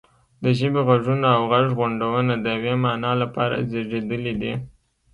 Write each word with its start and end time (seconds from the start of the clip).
د 0.43 0.45
ژبې 0.59 0.81
غږونه 0.87 1.27
او 1.37 1.41
غږغونډونه 1.51 2.33
د 2.43 2.45
یوې 2.57 2.73
معنا 2.83 3.11
لپاره 3.21 3.55
زیږیدلي 3.69 4.33
دي 4.41 4.53